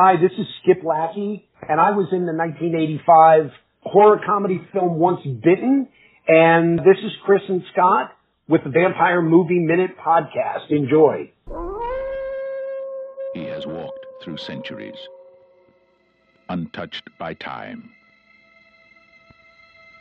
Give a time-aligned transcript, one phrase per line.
[0.00, 3.50] Hi, this is Skip Lackey, and I was in the 1985
[3.82, 5.88] horror comedy film Once Bitten,
[6.28, 8.12] and this is Chris and Scott
[8.46, 10.70] with the Vampire Movie Minute Podcast.
[10.70, 11.32] Enjoy.
[13.34, 14.94] He has walked through centuries,
[16.48, 17.90] untouched by time.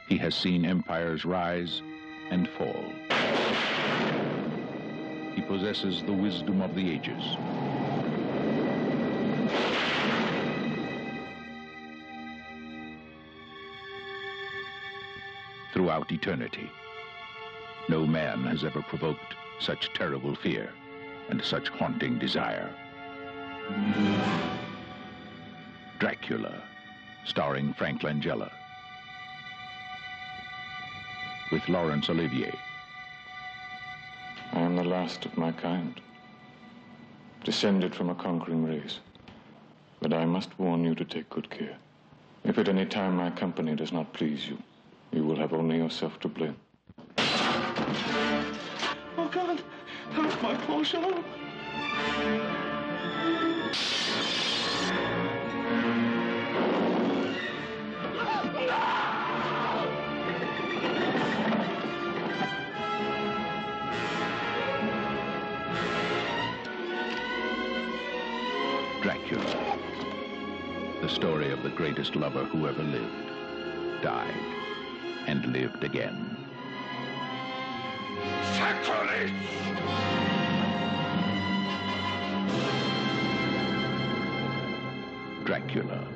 [0.07, 1.81] He has seen empires rise
[2.29, 2.85] and fall.
[5.33, 7.35] He possesses the wisdom of the ages.
[15.73, 16.69] Throughout eternity,
[17.89, 20.71] no man has ever provoked such terrible fear
[21.29, 22.69] and such haunting desire.
[25.99, 26.61] Dracula,
[27.25, 28.51] starring Frank Langella.
[31.51, 32.53] With Laurence Olivier.
[34.53, 35.99] I am the last of my kind,
[37.43, 38.99] descended from a conquering race.
[40.01, 41.77] But I must warn you to take good care.
[42.43, 44.57] If at any time my company does not please you,
[45.11, 46.55] you will have only yourself to blame.
[49.17, 49.61] Oh God,
[50.11, 51.23] help my poor show.
[69.01, 69.77] Dracula.
[71.01, 74.33] The story of the greatest lover who ever lived, died,
[75.27, 76.37] and lived again.
[78.55, 79.33] Sacrilege!
[85.43, 86.07] Dracula.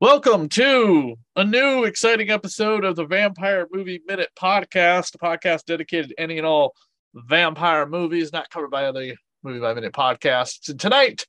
[0.00, 6.10] Welcome to a new exciting episode of the Vampire Movie Minute Podcast, a podcast dedicated
[6.10, 6.74] to any and all
[7.14, 10.68] vampire movies not covered by other movie by minute podcasts.
[10.68, 11.26] And tonight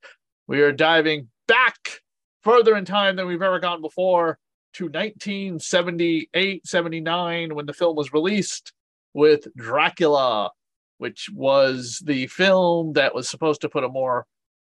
[0.48, 2.02] we are diving back
[2.44, 4.38] further in time than we've ever gone before
[4.74, 8.74] to 1978 79 when the film was released
[9.14, 10.52] with Dracula,
[10.98, 14.26] which was the film that was supposed to put a more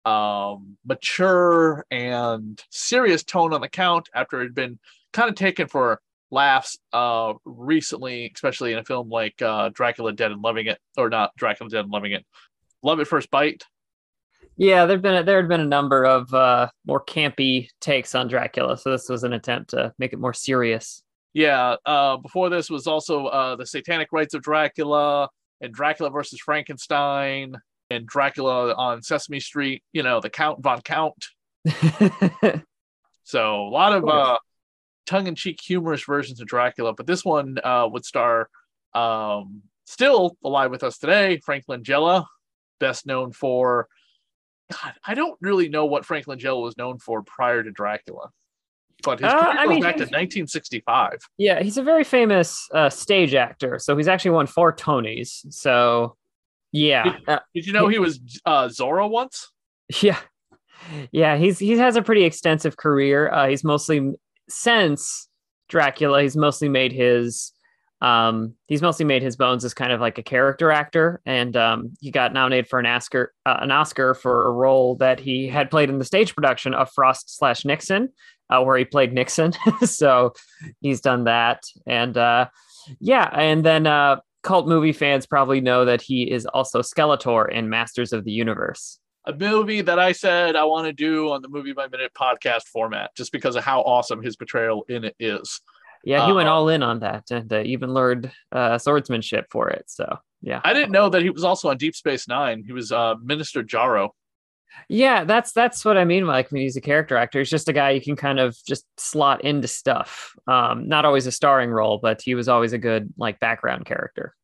[0.04, 4.78] um, mature and serious tone on the count after it had been
[5.12, 6.00] kind of taken for
[6.30, 11.10] laughs uh, recently, especially in a film like uh, Dracula Dead and Loving It, or
[11.10, 12.24] not Dracula Dead and Loving It,
[12.82, 13.64] Love at First Bite.
[14.60, 18.28] Yeah, there've been a, there had been a number of uh, more campy takes on
[18.28, 21.02] Dracula, so this was an attempt to make it more serious.
[21.32, 25.30] Yeah, uh, before this was also uh, the Satanic Rites of Dracula
[25.62, 27.54] and Dracula versus Frankenstein
[27.88, 29.82] and Dracula on Sesame Street.
[29.94, 31.28] You know, the Count von Count.
[33.30, 34.38] So a lot of uh,
[35.06, 38.48] tongue-in-cheek humorous versions of Dracula, but this one uh, would star
[38.92, 42.24] um, still alive with us today, Frank Langella,
[42.80, 43.86] best known for.
[44.70, 48.30] God, I don't really know what Frank Langella was known for prior to Dracula,
[49.02, 51.18] but his Uh, career I goes mean, back to 1965.
[51.38, 55.40] yeah, he's a very famous uh, stage actor, so he's actually won four Tonys.
[55.52, 56.16] So,
[56.72, 59.50] yeah, uh, Did you know he was uh, Zorro once?
[60.02, 60.18] yeah,
[61.10, 61.36] yeah.
[61.36, 63.28] He's he has a pretty extensive career.
[63.30, 64.12] Uh, he's mostly
[64.48, 65.28] since
[65.68, 67.52] Dracula, he's mostly made his
[68.00, 71.92] um he's mostly made his bones as kind of like a character actor and um
[72.00, 75.70] he got nominated for an oscar uh, an oscar for a role that he had
[75.70, 78.08] played in the stage production of frost slash nixon
[78.48, 79.52] uh, where he played nixon
[79.84, 80.32] so
[80.80, 82.46] he's done that and uh
[83.00, 87.68] yeah and then uh cult movie fans probably know that he is also skeletor in
[87.68, 91.48] masters of the universe A movie that I said I want to do on the
[91.48, 95.60] Movie by Minute podcast format, just because of how awesome his portrayal in it is.
[96.04, 99.68] Yeah he went Uh, all in on that and uh, even learned uh swordsmanship for
[99.70, 102.62] it so yeah I didn't know that he was also on Deep Space Nine.
[102.66, 104.10] He was uh, Minister Jaro.
[104.88, 106.26] Yeah, that's that's what I mean.
[106.26, 108.86] Like when he's a character actor, he's just a guy you can kind of just
[108.96, 110.34] slot into stuff.
[110.46, 114.34] Um, not always a starring role, but he was always a good like background character.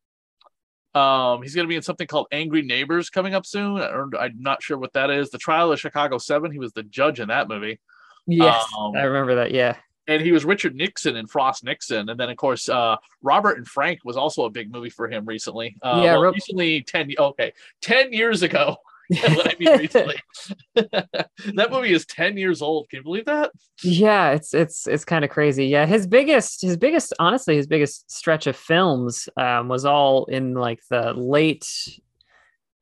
[0.94, 3.81] Um, he's going to be in something called Angry Neighbors coming up soon.
[3.81, 5.31] I'm not sure what that is.
[5.31, 6.50] The Trial of Chicago Seven.
[6.50, 7.81] He was the judge in that movie.
[8.26, 9.52] Yes, Um, I remember that.
[9.52, 9.76] Yeah,
[10.08, 13.67] and he was Richard Nixon in Frost Nixon, and then of course uh, Robot and
[13.67, 15.76] Frank was also a big movie for him recently.
[15.82, 18.76] Uh, Yeah, well, Ro- recently ten okay ten years ago.
[19.12, 20.17] I mean recently,
[20.75, 22.88] that movie is ten years old.
[22.88, 23.53] Can you believe that?
[23.85, 25.67] yeah, it's it's it's kind of crazy.
[25.67, 30.55] Yeah, his biggest his biggest honestly his biggest stretch of films um, was all in
[30.55, 31.67] like the late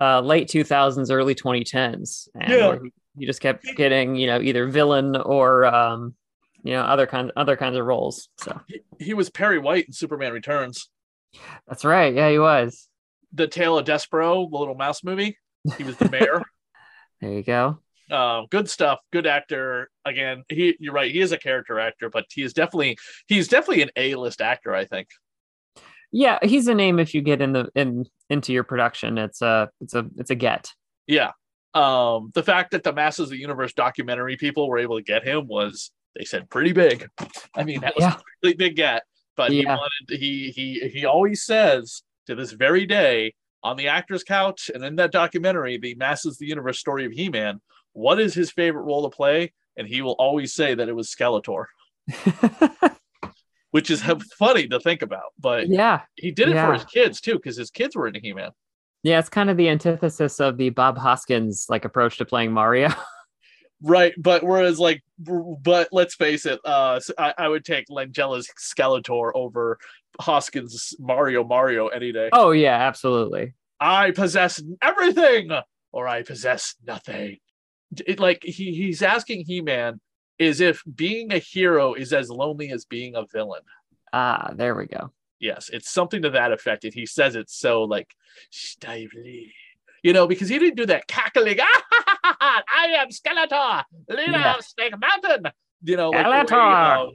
[0.01, 2.29] uh, late two thousands, early twenty tens.
[2.41, 2.79] Yeah.
[2.83, 6.15] He, he just kept getting you know either villain or um,
[6.65, 8.29] you know other kinds other kinds of roles.
[8.41, 8.61] So.
[8.67, 10.91] He, he was Perry White in Superman Returns.
[11.69, 12.13] That's right.
[12.15, 12.89] Yeah, he was.
[13.33, 15.39] the Tale of Despero, the little mouse movie.
[15.79, 16.43] He was the mayor.
[17.21, 17.79] There you go.
[18.11, 18.99] um, good stuff.
[19.11, 19.89] Good actor.
[20.05, 21.11] Again, he you're right.
[21.11, 24.75] He is a character actor, but he is definitely he's definitely an A list actor.
[24.75, 25.09] I think.
[26.13, 29.17] Yeah, he's a name if you get in the in into your production.
[29.17, 30.71] It's a it's a it's a get.
[31.07, 31.31] Yeah.
[31.73, 35.27] Um, the fact that the Masters of the Universe documentary people were able to get
[35.27, 37.09] him was they said pretty big.
[37.55, 38.15] I mean, that was Yeah.
[38.15, 39.03] a really big get.
[39.37, 43.35] But he wanted he he he always says to this very day
[43.65, 47.13] on the actor's couch and in that documentary, the Masters of the Universe story of
[47.13, 47.61] He-Man,
[47.95, 49.53] what is his favorite role to play?
[49.77, 51.65] And he will always say that it was Skeletor,
[53.71, 54.03] which is
[54.39, 55.33] funny to think about.
[55.39, 56.67] But yeah, he did it Yeah.
[56.67, 58.51] for his kids too, because his kids were into He-Man.
[59.03, 59.19] yeah.
[59.19, 62.89] It's kind of the antithesis of the Bob Hoskins like approach to playing Mario.
[63.87, 69.31] Right, but whereas like, but let's face it, uh, I, I would take Langella's Skeletor
[69.35, 69.79] over
[70.19, 72.31] Hoskins' Mario Mario any day.
[72.33, 73.53] oh yeah, absolutely.
[73.79, 75.51] I possess everything,
[75.93, 77.37] or I possess nothing.
[78.07, 80.01] It, like he he's asking He Man,
[80.39, 83.63] is if being a hero is as lonely as being a villain.
[84.15, 85.13] Ah, there we go.
[85.41, 88.15] Yes, it's something to that effect, and he says it so like
[88.51, 89.53] stively,
[90.03, 91.59] you know, because he didn't do that cackling.
[92.41, 94.55] I am Skeletor, leader Yeah.
[94.57, 95.53] of Snake Mountain.
[95.83, 97.13] You know, like the way, Skeletor.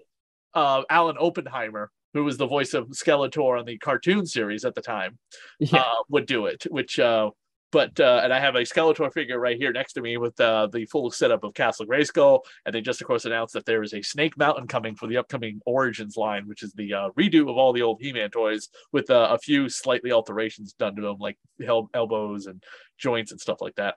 [0.54, 4.76] uh, uh, Alan Oppenheimer, who was the voice of Skeletor on the cartoon series at
[4.76, 5.18] the time,
[5.60, 5.80] Yeah.
[5.82, 6.66] uh, would do it.
[6.70, 7.32] Which, uh,
[7.72, 10.68] but uh, and I have a Skeletor figure right here next to me with uh,
[10.72, 13.94] the full setup of Castle Grayskull, and they just of course announced that there is
[13.94, 17.58] a Snake Mountain coming for the upcoming Origins line, which is the uh, redo of
[17.58, 21.38] all the old He-Man toys with uh, a few slightly alterations done to them, like
[21.64, 22.62] el- elbows and
[22.98, 23.96] joints and stuff like that.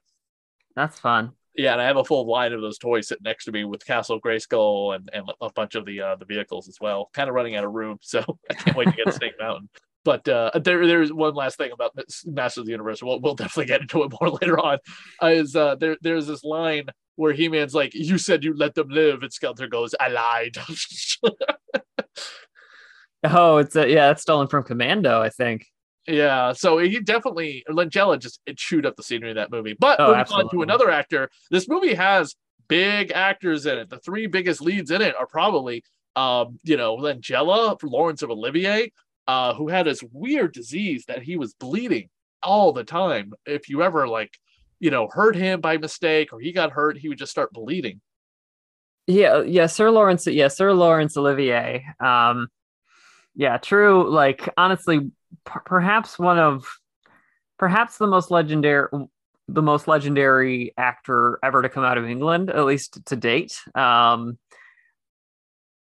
[0.75, 1.33] That's fun.
[1.55, 3.85] Yeah, and I have a full line of those toys sitting next to me with
[3.85, 7.11] Castle Grayskull and, and a bunch of the uh, the vehicles as well.
[7.13, 9.69] Kind of running out of room, so I can't wait to get Snake Mountain.
[10.05, 11.97] But uh, there, there's one last thing about
[12.27, 13.03] Masters of the Universe.
[13.03, 14.79] We'll, we'll definitely get into it more later on.
[15.23, 15.97] Uh, is uh, there?
[16.01, 16.87] There's this line
[17.17, 20.57] where He-Man's like, "You said you let them live," and Skeletor goes, "I lied."
[23.25, 25.67] Oh, it's a, yeah, it's stolen from Commando, I think.
[26.07, 29.77] Yeah, so he definitely Langella just it chewed up the scenery of that movie.
[29.79, 32.35] But Oh, moving on to another actor, this movie has
[32.69, 33.89] big actors in it.
[33.89, 35.85] The three biggest leads in it are probably
[36.17, 38.93] um, you know, Langella, Laurence of Olivier,
[39.27, 42.09] uh, who had this weird disease that he was bleeding
[42.43, 43.33] all the time.
[43.47, 44.37] If you ever like,
[44.81, 48.01] you know, hurt him by mistake or he got hurt, he would just start bleeding.
[49.07, 51.85] Yeah, yeah, Sir Laurence, yeah, Sir Laurence Olivier.
[51.99, 52.49] Um,
[53.35, 54.09] yeah, true.
[54.09, 55.11] Like honestly,
[55.45, 56.67] per- perhaps one of,
[57.59, 58.89] perhaps the most legendary,
[59.49, 63.59] the most legendary actor ever to come out of England, at least to date.
[63.75, 64.39] Um,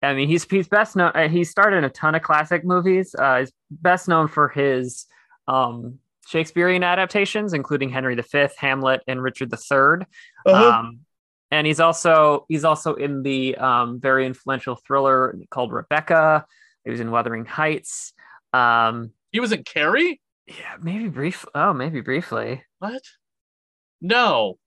[0.02, 1.10] I mean, he's he's best known.
[1.14, 3.14] uh, He starred in a ton of classic movies.
[3.18, 5.06] Uh, he's best known for his
[5.48, 5.98] um,
[6.28, 10.06] Shakespearean adaptations, including Henry V, Hamlet, and Richard III.
[10.54, 11.00] Um,
[11.50, 16.44] and he's also he's also in the um, very influential thriller called Rebecca.
[16.84, 18.12] He was in Wuthering Heights.
[18.52, 20.20] Um, he was in Carrie?
[20.46, 21.44] yeah, maybe brief.
[21.54, 22.62] Oh, maybe briefly.
[22.78, 23.02] What?
[24.00, 24.58] No.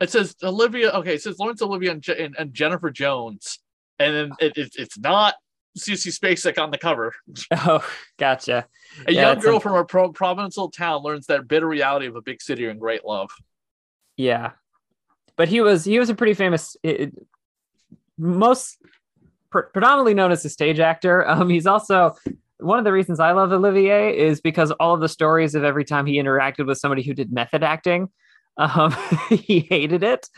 [0.00, 0.90] It says Olivia.
[0.90, 3.60] Okay, it says Laurence Olivia and, Je- and, and Jennifer Jones,
[3.98, 5.34] and then it, it, it's not
[5.78, 7.14] Sissy Spacek on the cover.
[7.52, 7.86] Oh,
[8.18, 8.66] gotcha.
[9.06, 12.16] A Yeah, young girl a- from a pro- provincial town learns that bitter reality of
[12.16, 13.30] a big city and great love.
[14.16, 14.50] Yeah,
[15.36, 17.26] but he was he was a pretty famous, it, it-
[18.18, 18.78] most
[19.50, 21.26] pre- predominantly known as a stage actor.
[21.28, 22.14] Um, he's also
[22.58, 25.84] one of the reasons I love Olivier is because all of the stories of every
[25.84, 28.08] time he interacted with somebody who did method acting,
[28.56, 28.94] um,
[29.28, 30.28] he hated it.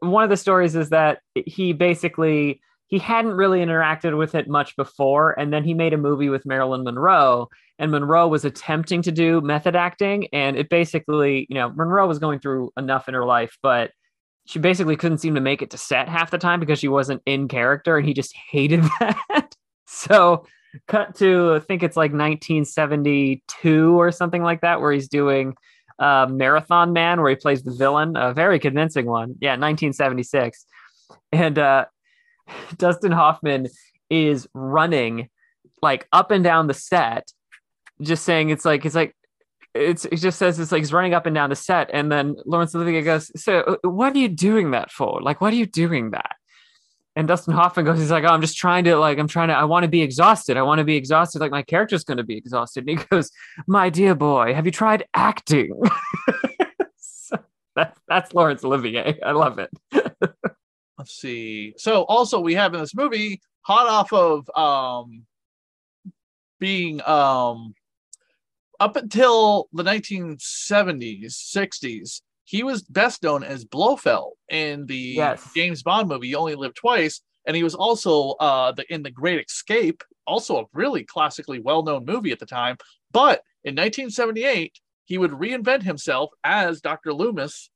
[0.00, 4.76] One of the stories is that he basically he hadn't really interacted with it much
[4.76, 9.12] before, and then he made a movie with Marilyn Monroe, and Monroe was attempting to
[9.12, 13.24] do method acting, and it basically, you know, Monroe was going through enough in her
[13.24, 13.90] life, but
[14.46, 17.22] she basically couldn't seem to make it to set half the time because she wasn't
[17.26, 19.56] in character, and he just hated that.
[19.86, 20.46] so,
[20.86, 25.54] cut to I think it's like 1972 or something like that, where he's doing
[25.98, 29.36] uh, Marathon Man, where he plays the villain, a very convincing one.
[29.40, 30.66] Yeah, 1976,
[31.32, 31.86] and uh,
[32.76, 33.68] Dustin Hoffman
[34.10, 35.28] is running
[35.82, 37.32] like up and down the set,
[38.00, 39.14] just saying it's like it's like
[39.74, 42.36] it's it just says it's like he's running up and down the set, and then
[42.44, 45.20] Laurence Olivier goes, "So what are you doing that for?
[45.22, 46.36] Like, what are you doing that?"
[47.16, 49.54] And Dustin Hoffman goes, he's like, oh, I'm just trying to like, I'm trying to,
[49.54, 50.58] I want to be exhausted.
[50.58, 51.40] I want to be exhausted.
[51.40, 52.86] Like my character's going to be exhausted.
[52.86, 53.30] And he goes,
[53.66, 55.80] my dear boy, have you tried acting?
[56.98, 57.38] so
[57.74, 59.18] that, that's Laurence Olivier.
[59.24, 59.70] I love it.
[60.98, 61.72] Let's see.
[61.78, 65.24] So also we have in this movie, hot off of um
[66.60, 67.74] being um
[68.78, 75.50] up until the 1970s, 60s, he was best known as Blofeld in the Yes.
[75.54, 79.10] James Bond movie You Only Live Twice, and he was also uh, the, in The
[79.10, 82.76] Great Escape, also a really classically well-known movie at the time.
[83.12, 87.12] But in 1978, he would reinvent himself as Dr.
[87.12, 87.68] Loomis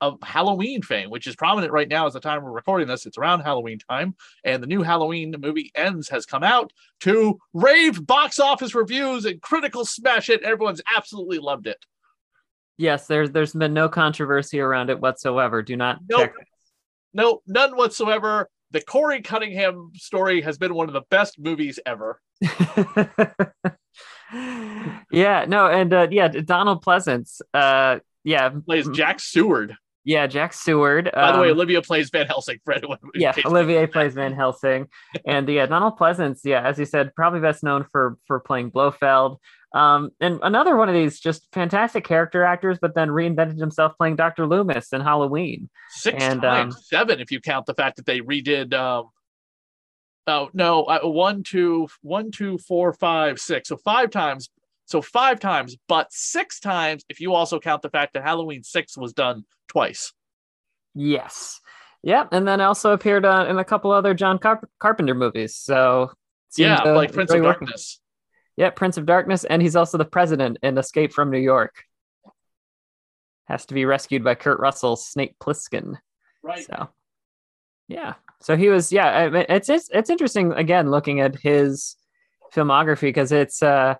[0.00, 3.06] of Halloween fame, which is prominent right now as the time we're recording this.
[3.06, 8.06] It's around Halloween time, and the new Halloween movie Ends has come out to rave
[8.06, 10.42] box office reviews and critical smash it.
[10.42, 11.84] Everyone's absolutely loved it.
[12.78, 15.62] Yes, there's there's been no controversy around it whatsoever.
[15.62, 16.32] Do not Nope.
[17.14, 18.48] No, none whatsoever.
[18.72, 22.20] The Corey Cunningham story has been one of the best movies ever.
[25.10, 27.40] yeah, no, and uh, yeah, Donald Pleasence.
[27.54, 29.76] Uh, yeah, Plays Jack Seward.
[30.04, 31.10] yeah, Jack Seward.
[31.14, 32.58] By the way, um, Olivia plays Van Helsing.
[32.68, 34.88] In yeah, Olivier plays Van Helsing,
[35.24, 36.40] and yeah, Donald Pleasence.
[36.44, 39.38] Yeah, as you said, probably best known for for playing Blofeld.
[39.76, 44.16] Um, and another one of these just fantastic character actors, but then reinvented himself playing
[44.16, 44.46] Dr.
[44.46, 45.68] Loomis in Halloween.
[45.90, 48.72] six and, times, um, seven if you count the fact that they redid.
[48.72, 49.10] Um,
[50.26, 53.68] oh no, uh, one, two, one, two, four, five, six.
[53.68, 54.48] So five times.
[54.86, 58.96] So five times, but six times if you also count the fact that Halloween six
[58.96, 60.14] was done twice.
[60.94, 61.60] Yes.
[62.02, 65.54] Yep, and then also appeared uh, in a couple other John Carp- Carpenter movies.
[65.54, 66.12] So
[66.56, 68.00] yeah, to like Prince of Darkness.
[68.56, 71.84] Yeah, Prince of Darkness, and he's also the president in Escape from New York.
[73.44, 75.98] Has to be rescued by Kurt Russell's Snake Plissken.
[76.42, 76.66] Right.
[76.66, 76.88] So,
[77.86, 78.14] yeah.
[78.40, 79.08] So he was, yeah.
[79.08, 81.96] I mean, it's it's it's interesting again looking at his
[82.52, 83.94] filmography because it's uh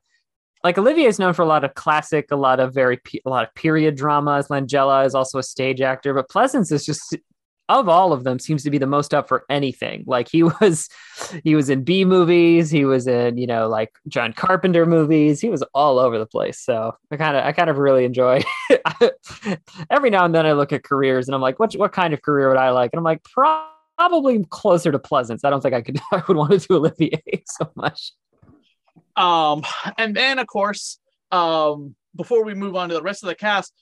[0.64, 3.30] like Olivier is known for a lot of classic, a lot of very pe- a
[3.30, 4.48] lot of period dramas.
[4.48, 7.16] Langella is also a stage actor, but Pleasence is just
[7.68, 10.04] of all of them seems to be the most up for anything.
[10.06, 10.88] Like he was,
[11.44, 15.40] he was in B movies, he was in you know like John Carpenter movies.
[15.40, 16.60] He was all over the place.
[16.60, 18.42] So I kind of I kind of really enjoy.
[19.90, 22.22] Every now and then I look at careers and I'm like, what what kind of
[22.22, 22.90] career would I like?
[22.92, 25.40] And I'm like, probably closer to Pleasence.
[25.44, 28.12] I don't think I could I would want to do Olivier so much.
[29.16, 29.62] Um,
[29.96, 30.98] and then of course,
[31.32, 33.72] um, before we move on to the rest of the cast,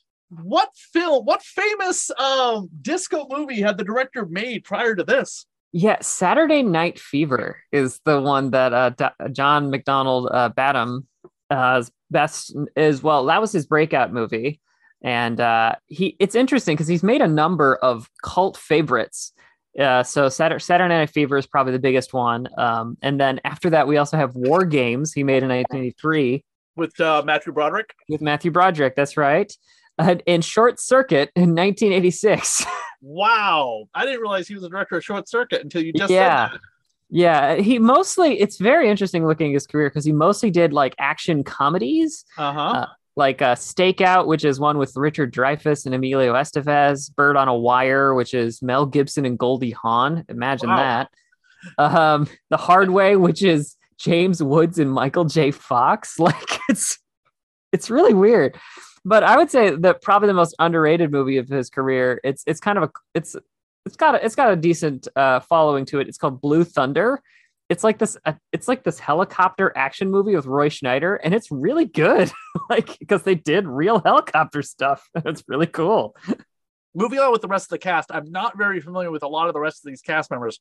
[0.43, 5.47] what film, what famous um disco movie had the director made prior to this?
[5.73, 11.09] Yeah, Saturday Night Fever is the one that uh, D- John McDonald uh, Badham
[11.51, 13.25] uh, best is well.
[13.27, 14.61] That was his breakout movie,
[15.03, 19.33] and uh, he it's interesting because he's made a number of cult favorites.
[19.77, 23.69] Uh, so Saturday, Saturday Night Fever is probably the biggest one, um, and then after
[23.71, 25.13] that we also have War Games.
[25.13, 26.45] He made in 1983
[26.77, 27.93] With uh, Matthew Broderick.
[28.09, 28.95] with Matthew Broderick.
[28.95, 29.53] That's right.
[29.99, 32.65] Uh, in Short Circuit in 1986.
[33.07, 36.49] Wow, I didn't realize he was the director of Short Circuit until you just Yeah.
[36.49, 36.61] said that.
[37.11, 40.95] Yeah, he mostly it's very interesting looking at his career because he mostly did like
[40.99, 42.59] action comedies, Uh-huh.
[42.61, 47.47] Uh, like uh, Stakeout, which is one with Richard Dreyfuss and Emilio Estevez, Bird on
[47.47, 50.25] a Wire, which is Mel Gibson and Goldie Hawn.
[50.29, 50.77] Imagine Wow.
[50.77, 51.11] that.
[51.79, 55.51] Um, The Hard Way, which is James Woods and Michael J.
[55.51, 56.19] Fox.
[56.19, 56.99] Like it's
[57.71, 58.57] it's really weird.
[59.05, 62.21] But I would say that probably the most underrated movie of his career.
[62.25, 63.37] It's it's kind of a it's
[63.85, 66.09] it's got a, it's got a decent uh, following to it.
[66.09, 67.21] It's called Blue Thunder.
[67.69, 71.51] It's like this uh, it's like this helicopter action movie with Roy Scheider, and it's
[71.51, 72.33] really good.
[72.71, 75.09] like because they did real helicopter stuff.
[75.25, 76.17] It's really cool.
[76.95, 79.49] Moving on with the rest of the cast, I'm not very familiar with a lot
[79.49, 80.61] of the rest of these cast members.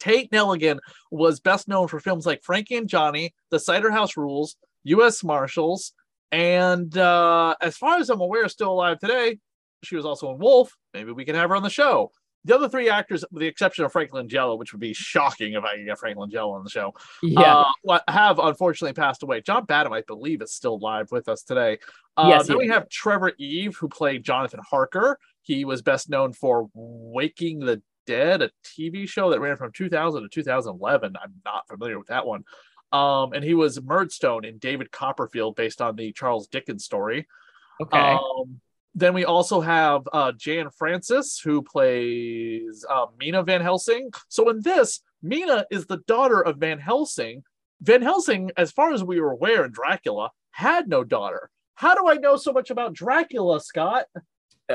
[0.00, 4.56] Kate Nelligan was best known for films like Frankie and Johnny, The Cider House Rules,
[4.84, 5.22] U.S.
[5.22, 5.92] Marshals,
[6.32, 9.38] and uh, as far as I'm aware, still alive today.
[9.82, 10.76] She was also in Wolf.
[10.92, 12.10] Maybe we can have her on the show.
[12.44, 15.64] The other three actors, with the exception of Frank Langella, which would be shocking if
[15.64, 17.64] I could get Frank Langella on the show, Yeah.
[17.88, 19.40] uh, have unfortunately passed away.
[19.42, 21.78] John Badham, I believe, is still live with us today.
[22.16, 22.70] Uh, Yes, then we is.
[22.72, 25.18] have Trevor Eve, who played Jonathan Harker.
[25.42, 30.22] He was best known for Waking the Dead, a TV show that ran from 2000
[30.22, 31.16] to 2011.
[31.22, 32.44] I'm not familiar with that one.
[32.92, 37.26] Um, and he was Murdstone in David Copperfield, based on the Charles Dickens story.
[37.80, 37.98] okay.
[38.14, 38.60] Um,
[38.96, 44.10] then we also have uh, Jan Francis, who plays uh, Mina Van Helsing.
[44.28, 47.44] So in this, Mina is the daughter of Van Helsing.
[47.80, 51.50] Van Helsing, as far as we were aware in Dracula, had no daughter.
[51.76, 54.06] How do I know so much about Dracula, Scott?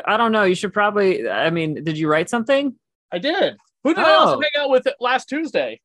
[0.06, 0.44] I don't know.
[0.44, 1.30] You should probably.
[1.30, 2.76] I mean, did you write something?
[3.12, 3.58] I did.
[3.84, 4.42] Who did I also Oh.
[4.42, 5.82] hang out with last Tuesday?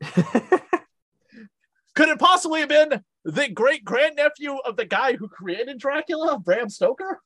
[1.94, 6.68] Could it possibly have been the great grandnephew of the guy who created Dracula, Bram
[6.68, 7.20] Stoker?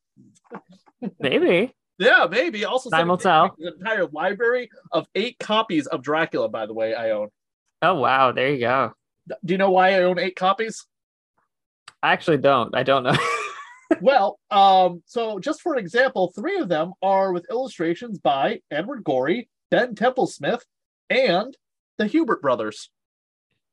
[1.18, 1.74] Maybe.
[1.98, 2.64] Yeah, maybe.
[2.64, 3.56] Also, Time will tell.
[3.58, 7.28] An entire library of eight copies of Dracula, by the way, I own.
[7.82, 8.92] Oh wow, there you go.
[9.44, 10.86] Do you know why I own eight copies?
[12.02, 12.74] I actually don't.
[12.74, 13.16] I don't know.
[14.00, 19.48] well, um, so just for example, three of them are with illustrations by Edward Gorey,
[19.70, 20.62] Ben Templesmith,
[21.10, 21.56] and
[21.98, 22.90] the Hubert brothers.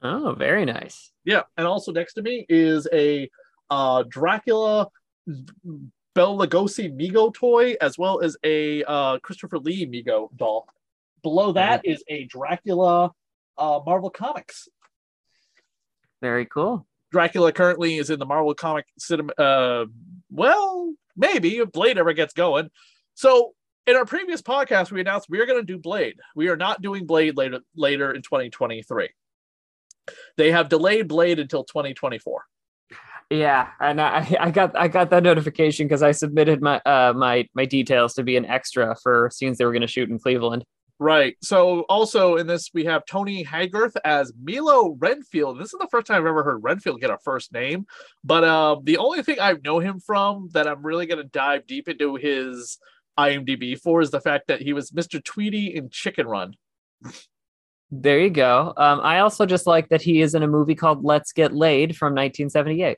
[0.02, 1.12] Oh, very nice.
[1.24, 3.30] Yeah, and also next to me is a
[3.70, 4.90] uh, Dracula
[5.26, 10.68] Bela Lugosi Mego toy, as well as a uh, Christopher Lee Mego doll.
[11.24, 13.12] Below that is a Dracula
[13.58, 14.68] uh, Marvel Comics.
[16.22, 16.86] Very cool.
[17.12, 19.34] Dracula currently is in the Marvel comic cinema.
[19.34, 19.86] Uh,
[20.32, 22.70] well, maybe if Blade ever gets going.
[23.14, 23.54] So
[23.88, 26.16] in our previous podcast, we announced we are going to do Blade.
[26.36, 29.10] We are not doing Blade later later in 2023.
[30.38, 32.44] They have delayed Blade until 2024.
[33.30, 37.48] Yeah, and I, I got I got that notification because I submitted my uh my
[37.54, 40.66] my details to be an extra for scenes they were going to shoot in Cleveland.
[40.98, 41.36] Right.
[41.42, 45.60] So also in this we have Tony Haygarth as Milo Renfield.
[45.60, 47.86] This is the first time I've ever heard Renfield get a first name.
[48.24, 51.68] But uh, the only thing I know him from that I'm really going to dive
[51.68, 52.78] deep into his
[53.20, 55.22] IMDb for is the fact that he was Mr.
[55.22, 56.56] Tweedy in Chicken Run.
[57.92, 58.74] There you go.
[58.76, 61.96] Um, I also just like that he is in a movie called Let's Get Laid
[61.96, 62.98] from 1978.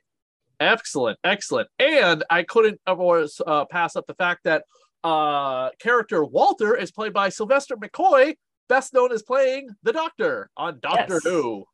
[0.60, 1.68] Excellent, excellent.
[1.78, 4.64] And I couldn't avoid uh, pass up the fact that
[5.04, 8.34] uh, character Walter is played by Sylvester McCoy,
[8.68, 11.24] best known as playing the Doctor on Doctor Yes.
[11.24, 11.64] Who.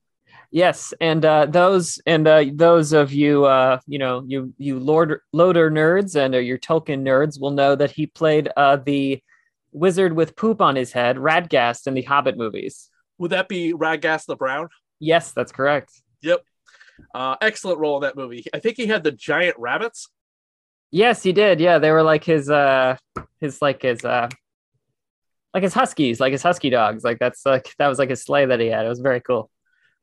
[0.50, 5.20] Yes, and uh, those and uh, those of you, uh, you know, you you Lord
[5.32, 9.22] Loader nerds and uh, your Tolkien nerds will know that he played uh, the
[9.72, 12.90] wizard with poop on his head, Radagast, in the Hobbit movies.
[13.24, 14.68] Would that be Radagast the Brown?
[15.00, 15.90] Yes, that's correct.
[16.20, 16.44] Yep.
[17.14, 18.44] Uh, excellent role in that movie.
[18.52, 20.10] I think he had the giant rabbits.
[20.90, 21.58] Yes, he did.
[21.58, 22.98] Yeah, they were like his uh
[23.40, 24.28] his like his uh
[25.54, 27.02] like his huskies, like his husky dogs.
[27.02, 28.84] Like that's like that was like his sleigh that he had.
[28.84, 29.50] It was very cool.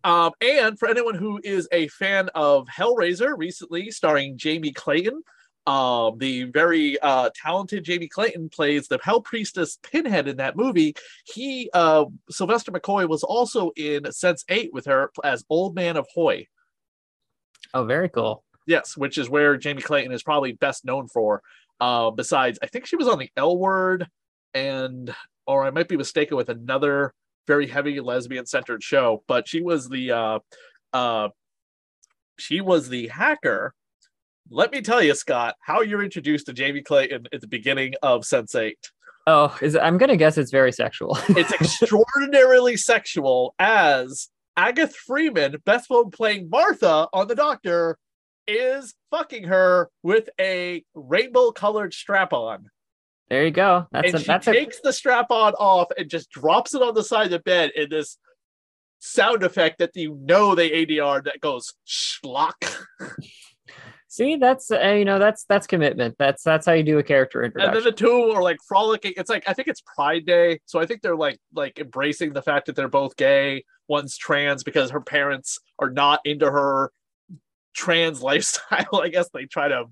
[0.03, 5.21] Um, and for anyone who is a fan of Hellraiser, recently starring Jamie Clayton,
[5.67, 10.95] um, the very uh, talented Jamie Clayton plays the Hell Priestess Pinhead in that movie.
[11.25, 16.47] He, uh, Sylvester McCoy, was also in Sense8 with her as Old Man of Hoy.
[17.73, 18.43] Oh, very cool.
[18.65, 21.41] Yes, which is where Jamie Clayton is probably best known for.
[21.79, 24.07] Uh, besides, I think she was on the L Word,
[24.53, 25.13] and
[25.47, 27.13] or I might be mistaken with another
[27.47, 30.39] very heavy lesbian centered show, but she was the uh,
[30.93, 31.29] uh,
[32.37, 33.73] she was the hacker.
[34.49, 38.25] Let me tell you, Scott, how you're introduced to Jamie Clayton at the beginning of
[38.25, 38.91] Sense Eight.
[39.27, 41.17] Oh, is I'm gonna guess it's very sexual.
[41.29, 47.97] It's extraordinarily sexual as Agatha Freeman, Beth Bone playing Martha on The Doctor,
[48.47, 52.69] is fucking her with a rainbow colored strap on.
[53.29, 53.87] there you go.
[53.91, 56.81] That's and a she that's a takes the strap on off and just drops it
[56.81, 58.17] on the side of the bed in this
[58.99, 62.85] sound effect that you know they ADR that goes schlock.
[64.11, 66.15] see that's uh, you know that's that's commitment.
[66.19, 67.69] That's that's how you do a character introduction.
[67.69, 68.07] And introduction.
[68.07, 69.13] then the two are like frolicking.
[69.17, 72.41] It's like I think it's Pride Day, so I think they're like like embracing the
[72.41, 73.63] fact that they're both gay.
[73.87, 76.91] One's trans because her parents are not into her
[77.73, 79.01] trans lifestyle.
[79.01, 79.85] I guess they try to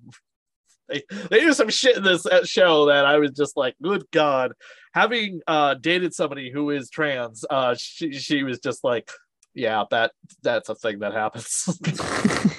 [0.90, 4.04] they they do some shit in this uh, show that I was just like, good
[4.12, 4.52] god.
[4.94, 9.10] Having uh dated somebody who is trans, uh she she was just like,
[9.54, 10.12] yeah, that
[10.44, 11.80] that's a thing that happens.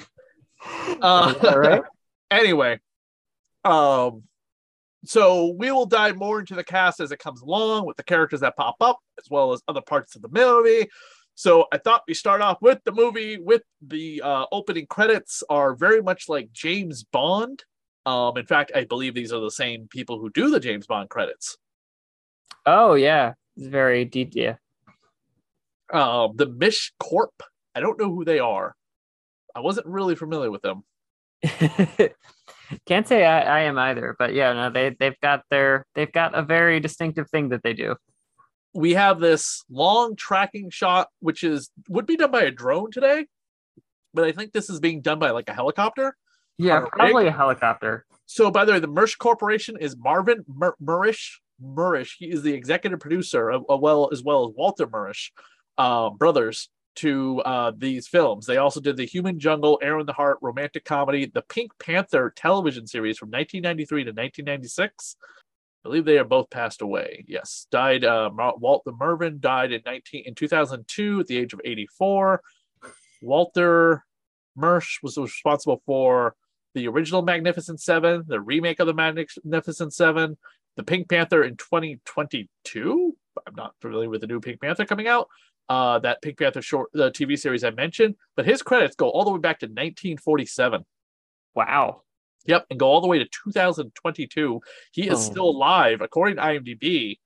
[1.01, 1.83] uh, All right.
[2.31, 2.79] anyway,
[3.63, 4.23] um,
[5.05, 8.41] so we will dive more into the cast as it comes along with the characters
[8.41, 10.89] that pop up, as well as other parts of the movie.
[11.35, 15.75] So I thought we start off with the movie with the uh, opening credits are
[15.75, 17.63] very much like James Bond.
[18.05, 21.09] Um, in fact, I believe these are the same people who do the James Bond
[21.09, 21.57] credits.
[22.65, 24.31] Oh yeah, it's very deep.
[24.33, 24.55] Yeah.
[25.91, 27.41] Um, the Mish Corp.
[27.73, 28.75] I don't know who they are.
[29.55, 30.83] I wasn't really familiar with them.
[32.85, 36.35] Can't say I, I am either, but yeah, no, they they've got their they've got
[36.37, 37.95] a very distinctive thing that they do.
[38.73, 43.25] we have this long tracking shot, which is would be done by a drone today,
[44.13, 46.15] but I think this is being done by like a helicopter.
[46.57, 47.33] Yeah, a probably rig?
[47.33, 48.05] a helicopter.
[48.25, 51.39] So, by the way, the Mirisch Corporation is Marvin Mur- Mirisch.
[51.61, 52.13] Mirisch.
[52.17, 55.31] He is the executive producer, uh, uh, well as well as Walter Mirisch,
[55.77, 58.45] uh, brothers to uh, these films.
[58.45, 62.87] They also did the Human Jungle, Aaron the Heart, romantic comedy, the Pink Panther television
[62.87, 65.15] series from 1993 to 1996.
[65.83, 67.25] I believe they are both passed away.
[67.27, 68.05] Yes, died.
[68.05, 72.41] Uh, Walter Mervyn died in 19 in 2002 at the age of 84.
[73.23, 74.03] Walter
[74.57, 76.35] Mirisch was responsible for
[76.73, 80.37] the original Magnificent Seven, the remake of the Magnificent Seven,
[80.75, 83.17] the Pink Panther in 2022.
[83.47, 85.27] I'm not familiar with the new Pink Panther coming out.
[85.71, 89.23] Uh, that Pink Panther short the TV series I mentioned, but his credits go all
[89.23, 90.83] the way back to 1947.
[91.55, 92.01] Wow.
[92.45, 94.59] Yep, and go all the way to 2022.
[94.91, 95.31] He is Oh.
[95.31, 97.19] still alive, according to IMDb.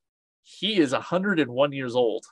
[0.43, 2.25] He is 101 years old.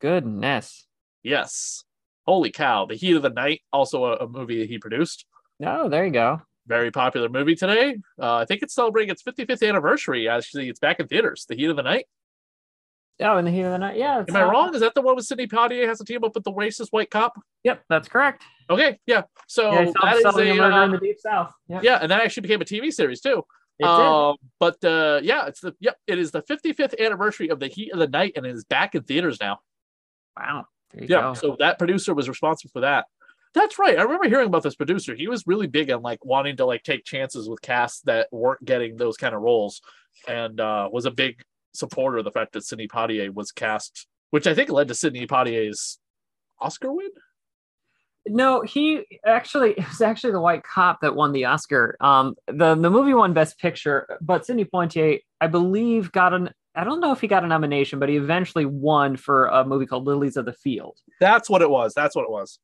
[0.00, 0.86] Goodness.
[1.22, 1.84] Yes,
[2.26, 2.86] holy cow!
[2.86, 5.24] The Heat of the Night, also a, a movie that he produced.
[5.64, 6.42] Oh, there you go.
[6.66, 7.96] Very popular movie today.
[8.20, 10.28] Uh, I think it's celebrating its 55th anniversary.
[10.28, 11.46] Actually, it's back in theaters.
[11.48, 12.06] The Heat of the Night.
[13.20, 13.96] Oh, in the heat of the night.
[13.96, 14.18] Yeah.
[14.18, 14.74] Am I not- wrong?
[14.74, 17.10] Is that the one with Sidney Poitier has to team up with the racist white
[17.10, 17.34] cop?
[17.64, 18.44] Yep, that's correct.
[18.70, 19.22] Okay, yeah.
[19.48, 21.52] So yeah, that is a murder uh, in the deep south.
[21.68, 21.82] Yep.
[21.82, 23.44] yeah, and that actually became a TV series too.
[23.78, 23.90] It did.
[23.90, 27.92] Um, but uh, yeah, it's the yep, it is the 55th anniversary of the Heat
[27.92, 29.60] of the Night, and it is back in theaters now.
[30.36, 30.66] Wow.
[30.94, 31.34] Yeah, go.
[31.34, 33.06] so that producer was responsible for that.
[33.54, 33.98] That's right.
[33.98, 35.14] I remember hearing about this producer.
[35.14, 38.64] He was really big on like wanting to like take chances with casts that weren't
[38.64, 39.80] getting those kind of roles,
[40.26, 41.42] and uh, was a big
[41.78, 45.26] supporter of the fact that Sidney Poitier was cast, which I think led to Sidney
[45.26, 45.98] Poitier's
[46.60, 47.10] Oscar win.
[48.26, 51.96] No, he actually it was actually the white cop that won the Oscar.
[52.00, 56.50] Um, the the movie won Best Picture, but Sidney Poitier, I believe, got an.
[56.74, 59.86] I don't know if he got a nomination, but he eventually won for a movie
[59.86, 60.98] called Lilies of the Field.
[61.20, 61.94] That's what it was.
[61.94, 62.58] That's what it was.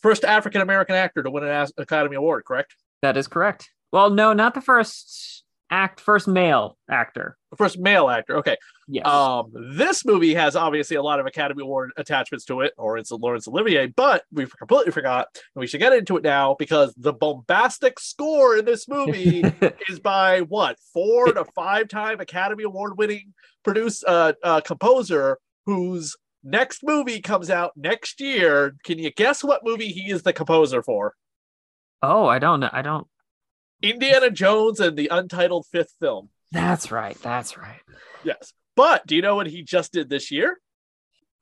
[0.00, 2.74] First African American actor to win an Academy Award, correct?
[3.02, 3.70] That is correct.
[3.92, 5.39] Well, no, not the first
[5.70, 7.36] act, first male actor.
[7.56, 8.36] First male actor.
[8.38, 8.56] Okay.
[8.88, 9.06] Yes.
[9.06, 13.10] Um, this movie has obviously a lot of Academy Award attachments to it, or it's
[13.10, 17.12] Laurence Olivier, but we completely forgot, and we should get into it now because the
[17.12, 19.42] bombastic score in this movie
[19.88, 26.16] is by what four to five time Academy Award winning produce uh, uh composer whose
[26.42, 28.74] next movie comes out next year.
[28.84, 31.14] Can you guess what movie he is the composer for?
[32.02, 32.70] oh, I don't know.
[32.72, 33.06] I don't.
[33.82, 36.28] Indiana Jones and the Untitled Fifth Film.
[36.52, 37.16] That's right.
[37.22, 37.80] That's right.
[38.24, 38.52] Yes.
[38.76, 40.60] But do you know what he just did this year?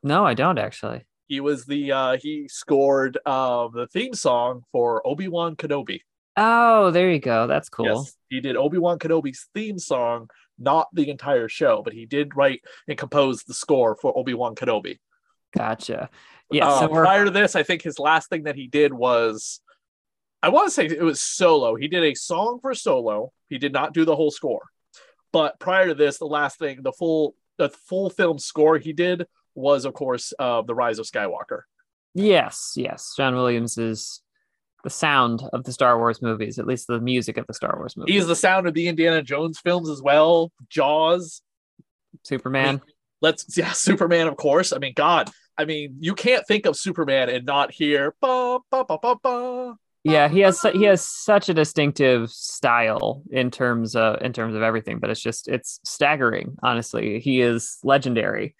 [0.02, 1.04] No, I don't actually.
[1.26, 6.00] He was the uh he scored uh the theme song for Obi-Wan Kenobi.
[6.36, 7.46] Oh, there you go.
[7.46, 7.86] That's cool.
[7.86, 8.16] Yes.
[8.28, 12.96] He did Obi-Wan Kenobi's theme song, not the entire show, but he did write and
[12.96, 14.98] compose the score for Obi-Wan Kenobi.
[15.56, 16.10] Gotcha.
[16.50, 16.68] Yeah.
[16.68, 19.60] Uh, so prior to this, I think his last thing that he did was
[20.42, 21.74] I want to say it was solo.
[21.74, 23.32] He did a song for solo.
[23.48, 24.62] He did not do the whole score.
[25.32, 29.26] But prior to this, the last thing, the full the full film score he did
[29.54, 31.62] was, of course, uh, the Rise of Skywalker.
[32.14, 33.14] yes, yes.
[33.16, 34.22] John Williams is
[34.84, 37.96] the sound of the Star Wars movies, at least the music of the Star Wars
[37.96, 38.14] movies.
[38.14, 40.52] He's the sound of the Indiana Jones films as well.
[40.68, 41.42] Jaws.
[42.22, 42.80] Superman.
[43.20, 44.72] Let's yeah, Superman, of course.
[44.72, 45.30] I mean, God.
[45.56, 49.74] I mean, you can't think of Superman and not hear ba ba ba ba ba.
[50.04, 54.62] Yeah, he has he has such a distinctive style in terms of in terms of
[54.62, 56.56] everything, but it's just it's staggering.
[56.62, 58.54] Honestly, he is legendary,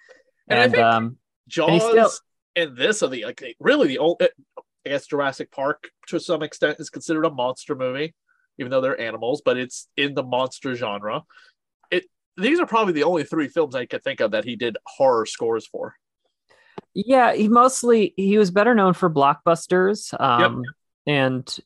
[0.48, 2.10] And and, um, Jaws And still-
[2.56, 4.20] and this are the like really the old.
[4.20, 8.14] I guess Jurassic Park to some extent is considered a monster movie,
[8.58, 11.22] even though they're animals, but it's in the monster genre.
[11.90, 14.76] It these are probably the only three films I could think of that he did
[14.86, 15.94] horror scores for.
[16.94, 20.18] yeah, he mostly he was better known for blockbusters.
[20.20, 20.62] Um,
[21.08, 21.58] And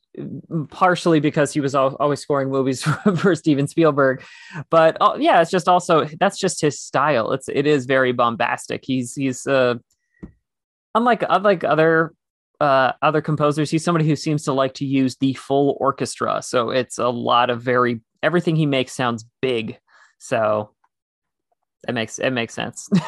[0.69, 2.81] partially because he was always scoring movies
[3.17, 4.23] for, Steven Spielberg,
[4.69, 7.33] but uh, yeah, it's just also that's just his style.
[7.33, 8.85] It's it is very bombastic.
[8.85, 9.75] He's he's uh,
[10.95, 12.13] unlike unlike other
[12.61, 16.41] uh, other composers, he's somebody who seems to like to use the full orchestra.
[16.41, 19.77] So it's a lot of very everything he makes sounds big.
[20.19, 20.71] So
[21.85, 22.89] it makes it makes sense.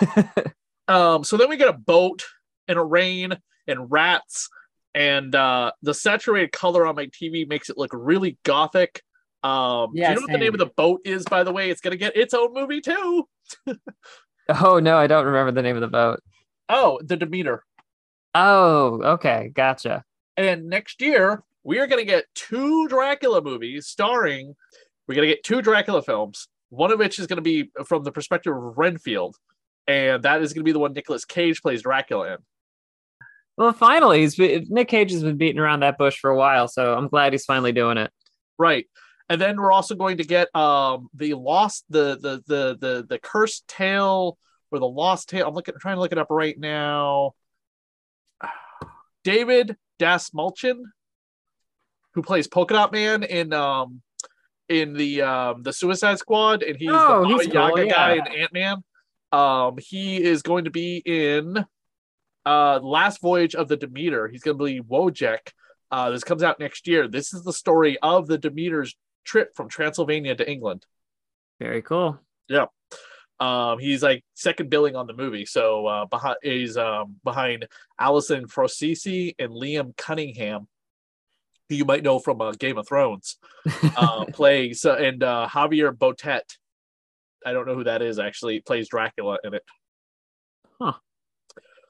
[0.88, 2.24] Um, so then we get a boat
[2.68, 3.36] and a rain
[3.68, 4.50] and rats,
[4.96, 9.04] and uh, the saturated color on my TV makes it look really gothic.
[9.44, 11.70] Um, do you know what the name of the boat is, by the way?
[11.70, 13.28] It's gonna get its own movie too.
[14.62, 16.22] oh no, I don't remember the name of the boat.
[16.68, 17.64] Oh, the Demeter.
[18.34, 20.04] Oh, okay, gotcha.
[20.36, 24.56] And next year, we are going to get two Dracula movies starring,
[25.08, 28.04] we're going to get two Dracula films, one of which is going to be from
[28.04, 29.36] the perspective of Renfield.
[29.88, 32.38] And that is going to be the one Nicolas Cage plays Dracula in.
[33.58, 36.68] Well, finally, he's been, Nick Cage has been beating around that bush for a while,
[36.68, 38.12] so I'm glad he's finally doing it.
[38.58, 38.86] Right.
[39.30, 43.20] And then we're also going to get um the lost the the the the the
[43.20, 44.38] cursed tale
[44.72, 45.48] or the lost tale.
[45.48, 47.34] I'm looking trying to look it up right now.
[49.24, 50.84] David Dastmalchian,
[52.14, 54.02] who plays Polka Dot Man in um
[54.70, 58.14] in the um the Suicide Squad, and he's Oh, the Baba he's cool, Yaga guy
[58.14, 58.84] in Ant Man.
[59.32, 61.66] Um, he is going to be in
[62.46, 64.28] uh Last Voyage of the Demeter.
[64.28, 65.52] He's going to be Wojek.
[65.92, 67.08] Uh, this comes out next year.
[67.08, 70.86] This is the story of the Demeter's trip from Transylvania to England.
[71.60, 72.20] Very cool.
[72.48, 72.66] Yeah.
[73.40, 77.68] Um, he's like second billing on the movie, so uh, behind he's um, behind
[78.00, 80.68] Allison Frosisi and Liam Cunningham,
[81.68, 83.38] who you might know from uh, Game of Thrones,
[83.98, 86.58] uh, plays and uh, Javier Botet.
[87.46, 88.62] I don't know who that is actually.
[88.62, 89.64] Plays Dracula in it.
[90.80, 90.94] Huh.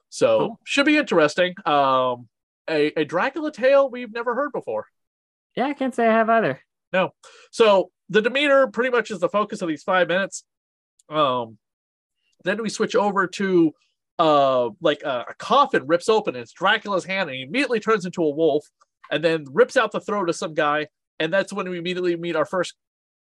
[0.08, 0.60] So Cool.
[0.64, 1.54] should be interesting.
[1.64, 2.28] Um,
[2.68, 4.86] a, a Dracula tale we've never heard before.
[5.54, 6.60] Yeah, I can't say I have either.
[6.92, 7.12] No.
[7.50, 10.44] So the Demeter pretty much is the focus of these five minutes.
[11.08, 11.58] Um,
[12.44, 13.72] then we switch over to
[14.18, 18.06] uh like a, a coffin rips open and it's Dracula's hand and he immediately turns
[18.06, 18.64] into a wolf
[19.10, 20.86] and then rips out the throat of some guy
[21.20, 22.74] and that's when we immediately meet our first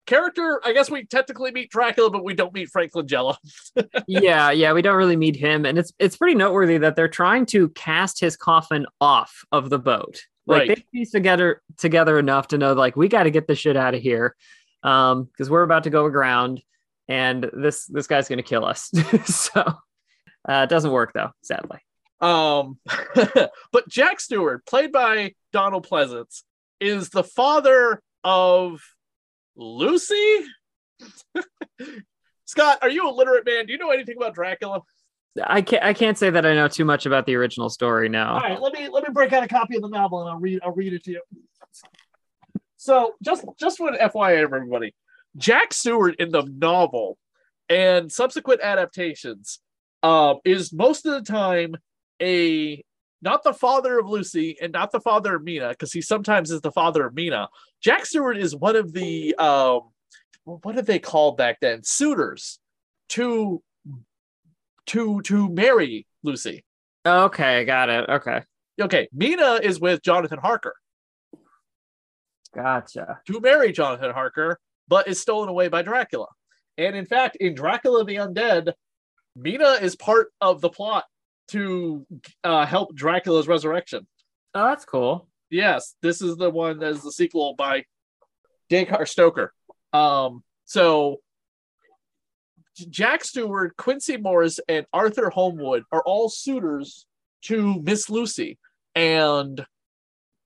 [0.06, 0.60] character.
[0.64, 3.36] I guess we technically meet Dracula, but we don't meet Frank Langella.
[4.08, 7.46] yeah, yeah, we don't really meet him, and it's it's pretty noteworthy that they're trying
[7.48, 10.22] to cast his coffin off of the boat.
[10.46, 10.68] Like Right.
[10.70, 13.94] they piece together together enough to know like we got to get this shit out
[13.94, 14.36] of here,
[14.84, 16.62] um, because we're about to go aground,
[17.08, 18.92] and this this guy's gonna kill us.
[19.26, 21.80] so uh, it doesn't work though, sadly.
[22.20, 22.78] Um,
[23.72, 26.44] but Jack Stewart, played by Donald Pleasence,
[26.80, 28.82] is the father of
[29.56, 30.40] Lucy.
[32.46, 33.66] Scott, are you a literate man?
[33.66, 34.82] Do you know anything about Dracula?
[35.42, 38.34] I can't I can't say that I know too much about the original story now.
[38.34, 40.40] All right, let me let me break out a copy of the novel and I'll
[40.40, 41.22] read I'll read it to you.
[42.76, 44.94] So just just for an FYI, everybody,
[45.38, 47.18] Jack Stewart in the novel
[47.70, 49.60] and subsequent adaptations
[50.04, 51.76] um, is most of the time
[52.22, 52.84] a
[53.22, 56.62] not the father of Lucy and not the father of Mina because he sometimes is
[56.62, 57.48] the father of Mina.
[57.82, 59.82] Jack Stewart is one of the um,
[60.44, 62.60] what did they call back then suitors
[63.10, 63.62] to
[64.88, 66.64] to to marry Lucy.
[67.06, 68.08] Okay, got it.
[68.10, 68.44] Okay,
[68.80, 70.76] Okay, Mina is with Jonathan Harker
[72.56, 73.20] gotcha.
[73.28, 76.28] to marry Jonathan Harker, but is stolen away by Dracula.
[76.78, 78.74] And in fact, in Dracula the Undead,
[79.36, 81.06] Mina is part of the plot
[81.50, 82.06] to
[82.44, 84.08] uh, help Dracula's resurrection.
[84.54, 85.28] Oh, that's cool.
[85.52, 87.84] Yes, this is the one that is the sequel by
[88.70, 89.54] Dacre Stoker.
[89.92, 91.18] Um, so
[92.90, 97.06] Jack Stewart, Quincy Morris, and Arthur Holmwood are all suitors
[97.44, 98.58] to Miss Lucy,
[98.96, 99.66] and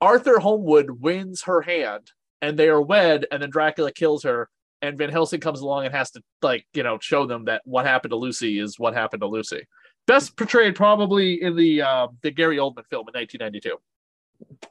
[0.01, 4.49] Arthur Holmwood wins her hand, and they are wed, and then Dracula kills her,
[4.81, 7.85] and Van Helsing comes along and has to like you know show them that what
[7.85, 9.67] happened to Lucy is what happened to Lucy.
[10.07, 13.77] Best portrayed probably in the uh, the Gary Oldman film in 1992.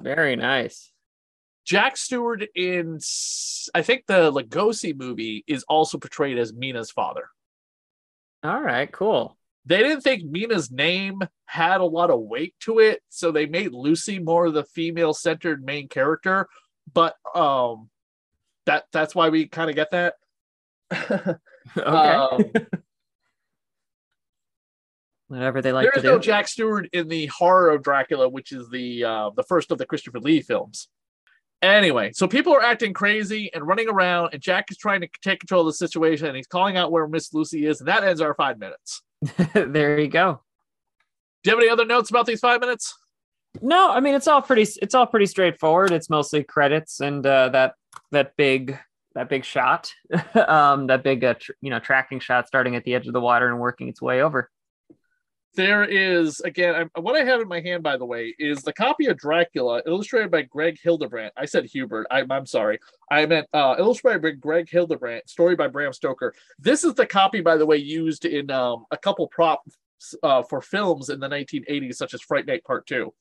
[0.00, 0.90] Very nice.
[1.64, 2.98] Jack Stewart in
[3.74, 7.28] I think the Lugosi movie is also portrayed as Mina's father.
[8.42, 9.38] All right, cool.
[9.64, 13.72] They didn't think Mina's name had a lot of weight to it, so they made
[13.72, 16.48] Lucy more of the female-centered main character.
[16.92, 17.88] But um,
[18.66, 20.14] that that's why we kind of get that.
[21.76, 21.88] Okay.
[21.88, 22.52] Um,
[25.34, 28.52] Whatever they like there to is no Jack Stewart in the horror of Dracula, which
[28.52, 30.88] is the uh, the first of the Christopher Lee films.
[31.60, 35.40] Anyway, so people are acting crazy and running around, and Jack is trying to take
[35.40, 38.20] control of the situation, and he's calling out where Miss Lucy is, and that ends
[38.20, 39.02] our five minutes.
[39.54, 40.40] there you go.
[41.42, 42.96] Do you have any other notes about these five minutes?
[43.60, 44.66] No, I mean it's all pretty.
[44.82, 45.90] It's all pretty straightforward.
[45.90, 47.74] It's mostly credits and uh, that
[48.12, 48.78] that big
[49.14, 49.92] that big shot,
[50.34, 53.20] um, that big uh, tr- you know tracking shot starting at the edge of the
[53.20, 54.50] water and working its way over.
[55.56, 58.72] There is again I'm, what I have in my hand, by the way, is the
[58.72, 61.32] copy of Dracula illustrated by Greg Hildebrandt.
[61.36, 62.06] I said Hubert.
[62.10, 62.80] I'm, I'm sorry.
[63.10, 66.34] I meant uh, illustrated by Greg Hildebrandt, story by Bram Stoker.
[66.58, 69.76] This is the copy, by the way, used in um, a couple props
[70.22, 73.14] uh, for films in the 1980s, such as Fright Night Part Two.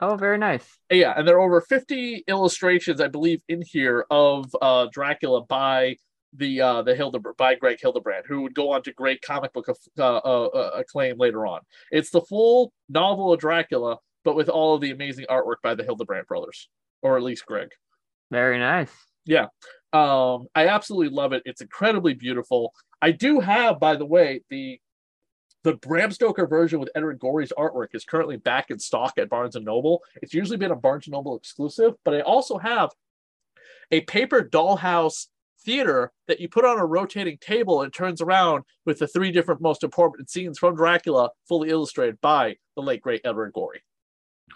[0.00, 0.66] Oh, very nice.
[0.90, 5.96] Yeah, and there are over 50 illustrations, I believe, in here of uh, Dracula by
[6.36, 9.68] the uh, the Hildebrandt by Greg Hildebrandt, who would go on to great comic book
[9.68, 11.60] of, uh, uh, uh, acclaim later on.
[11.90, 15.84] It's the full novel of Dracula, but with all of the amazing artwork by the
[15.84, 16.68] Hildebrandt brothers,
[17.02, 17.68] or at least Greg.
[18.30, 18.90] Very nice.
[19.26, 19.46] Yeah,
[19.92, 21.42] um, I absolutely love it.
[21.44, 22.72] It's incredibly beautiful.
[23.00, 24.80] I do have, by the way, the
[25.62, 29.56] the Bram Stoker version with Edward Gorey's artwork is currently back in stock at Barnes
[29.56, 30.02] and Noble.
[30.20, 32.90] It's usually been a Barnes and Noble exclusive, but I also have
[33.90, 35.28] a paper dollhouse
[35.64, 39.60] theater that you put on a rotating table and turns around with the three different
[39.60, 43.82] most important scenes from Dracula, fully illustrated by the late great Edward Gorey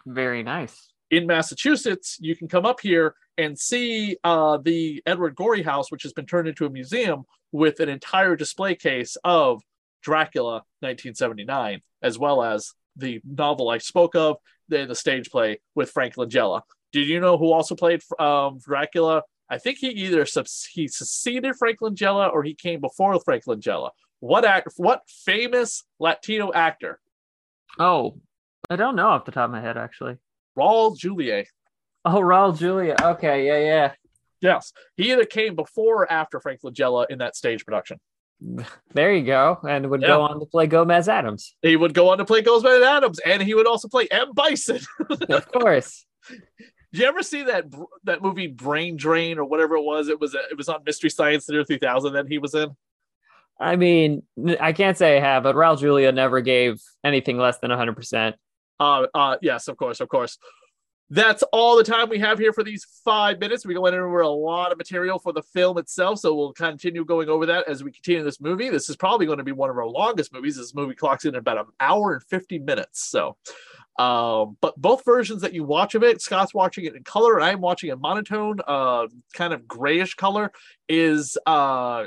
[0.06, 0.92] Very nice.
[1.10, 6.02] in Massachusetts, you can come up here and see uh, the Edward Gorey house, which
[6.02, 9.62] has been turned into a museum with an entire display case of
[10.02, 14.36] Dracula 1979, as well as the novel I spoke of,
[14.68, 16.62] the, the stage play with Frank Langella.
[16.92, 21.56] Did you know who also played um, Dracula I think he either subs- he succeeded
[21.56, 23.90] Frank Langella or he came before Frank Langella.
[24.20, 24.68] What act?
[24.76, 27.00] What famous Latino actor?
[27.78, 28.18] Oh,
[28.68, 30.16] I don't know off the top of my head actually.
[30.58, 31.44] Raul Julia.
[32.04, 32.96] Oh, Raul Julia.
[33.00, 33.92] Okay, yeah, yeah.
[34.40, 37.98] Yes, he either came before or after Frank Langella in that stage production.
[38.94, 42.18] There you go, and would go on to play Gomez Addams, He would go on
[42.18, 44.32] to play Gomez Addams, and he would also play M.
[44.32, 44.80] Bison.
[45.28, 46.06] of course.
[46.92, 47.66] Did you ever see that
[48.04, 50.08] that movie Brain Drain or whatever it was?
[50.08, 52.74] It was it was on Mystery Science Theater 3000 that he was in.
[53.60, 54.22] I mean,
[54.60, 58.34] I can't say I have, but Raul Julia never gave anything less than 100%.
[58.78, 60.38] Uh, uh, yes, of course, of course.
[61.10, 63.64] That's all the time we have here for these five minutes.
[63.64, 67.30] We went over a lot of material for the film itself, so we'll continue going
[67.30, 68.68] over that as we continue this movie.
[68.68, 70.56] This is probably going to be one of our longest movies.
[70.56, 73.08] This movie clocks in about an hour and 50 minutes.
[73.08, 73.38] So,
[73.98, 77.44] um, but both versions that you watch of it, Scott's watching it in color, and
[77.44, 80.52] I'm watching in monotone, uh, kind of grayish color,
[80.88, 82.04] is uh,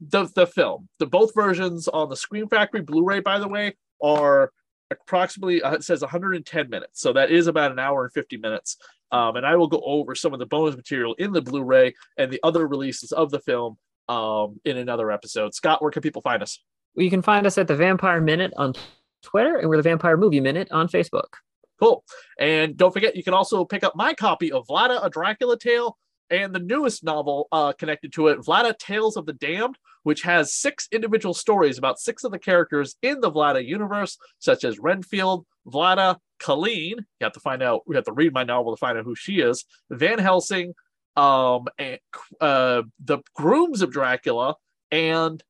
[0.00, 0.88] the the film.
[0.98, 4.50] The both versions on the Scream Factory Blu-ray, by the way, are
[4.90, 7.00] approximately uh, it says 110 minutes.
[7.00, 8.76] So that is about an hour and 50 minutes.
[9.12, 12.32] Um, and i will go over some of the bonus material in the blu-ray and
[12.32, 13.76] the other releases of the film
[14.08, 15.54] um, in another episode.
[15.54, 16.58] Scott where can people find us?
[16.94, 18.74] You can find us at the Vampire Minute on
[19.22, 21.34] Twitter, and we're the Vampire Movie Minute on Facebook.
[21.78, 22.04] cool
[22.38, 25.96] and don't forget you can also pick up my copy of vlada a dracula tale
[26.32, 30.54] and the newest novel uh, connected to it, Vlada Tales of the Damned, which has
[30.54, 35.44] six individual stories about six of the characters in the Vlada universe, such as Renfield,
[35.66, 36.96] Vlada, Colleen.
[36.98, 39.14] You have to find out, we have to read my novel to find out who
[39.14, 40.72] she is, Van Helsing,
[41.16, 41.98] um, and
[42.40, 44.56] uh, the grooms of Dracula,
[44.90, 45.42] and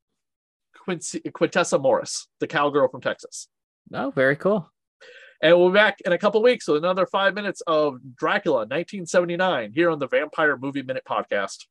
[0.76, 3.46] Quincy, Quintessa Morris, the cowgirl from Texas.
[3.92, 4.70] Oh, very cool.
[5.42, 9.72] And we'll be back in a couple weeks with another five minutes of Dracula 1979
[9.74, 11.66] here on the Vampire Movie Minute podcast.